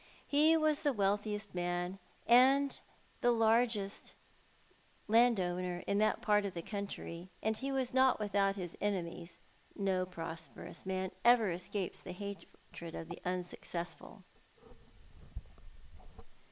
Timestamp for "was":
0.57-0.79, 7.73-7.93